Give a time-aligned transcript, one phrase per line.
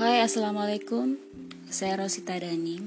[0.00, 1.20] Hai, Assalamualaikum.
[1.68, 2.80] Saya Rosita Dani.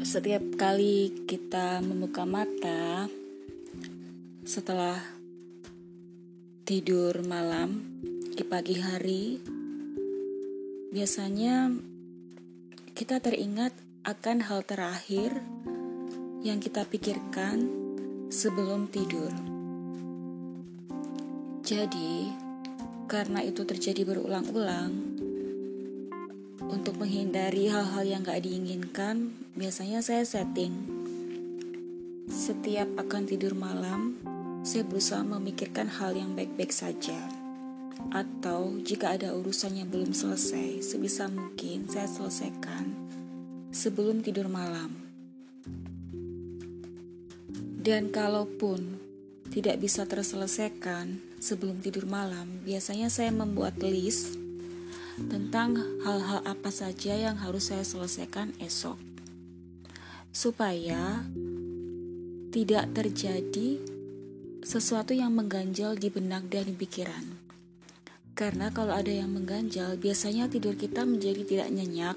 [0.00, 3.04] Setiap kali kita membuka mata
[4.40, 4.96] setelah
[6.64, 7.84] tidur malam
[8.32, 9.36] di pagi hari,
[10.96, 11.76] biasanya
[12.96, 13.76] kita teringat
[14.08, 15.44] akan hal terakhir
[16.40, 17.68] yang kita pikirkan
[18.32, 19.28] sebelum tidur.
[21.68, 22.48] Jadi,
[23.10, 25.18] karena itu terjadi berulang-ulang,
[26.70, 30.70] untuk menghindari hal-hal yang gak diinginkan, biasanya saya setting.
[32.30, 34.14] Setiap akan tidur malam,
[34.62, 37.18] saya berusaha memikirkan hal yang baik-baik saja.
[38.14, 42.94] Atau jika ada urusan yang belum selesai, sebisa mungkin saya selesaikan
[43.74, 44.94] sebelum tidur malam.
[47.82, 49.09] Dan kalaupun
[49.50, 54.38] tidak bisa terselesaikan sebelum tidur malam, biasanya saya membuat list
[55.18, 55.76] tentang
[56.06, 58.96] hal-hal apa saja yang harus saya selesaikan esok,
[60.30, 61.26] supaya
[62.54, 63.82] tidak terjadi
[64.62, 67.26] sesuatu yang mengganjal di benak dan di pikiran.
[68.38, 72.16] Karena kalau ada yang mengganjal, biasanya tidur kita menjadi tidak nyenyak,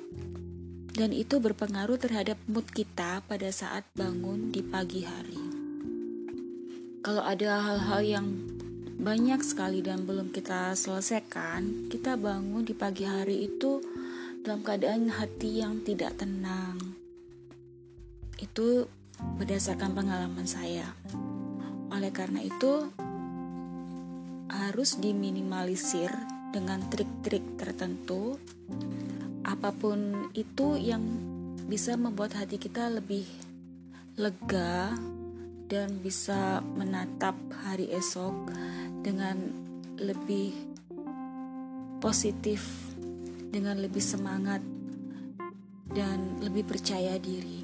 [0.93, 5.42] dan itu berpengaruh terhadap mood kita pada saat bangun di pagi hari.
[7.03, 8.27] Kalau ada hal-hal yang
[8.95, 13.83] banyak sekali dan belum kita selesaikan, kita bangun di pagi hari itu
[14.39, 16.79] dalam keadaan hati yang tidak tenang.
[18.39, 18.87] Itu
[19.19, 20.95] berdasarkan pengalaman saya.
[21.91, 22.87] Oleh karena itu,
[24.47, 26.07] harus diminimalisir
[26.55, 28.39] dengan trik-trik tertentu.
[29.43, 31.03] Apa pun itu yang
[31.67, 33.27] bisa membuat hati kita lebih
[34.15, 34.95] lega,
[35.71, 38.51] dan bisa menatap hari esok
[39.03, 39.39] dengan
[39.95, 40.51] lebih
[42.03, 42.67] positif,
[43.53, 44.59] dengan lebih semangat,
[45.93, 47.63] dan lebih percaya diri.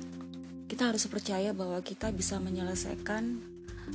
[0.70, 3.42] Kita harus percaya bahwa kita bisa menyelesaikan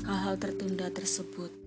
[0.05, 1.64] hal-hal tertunda tersebut.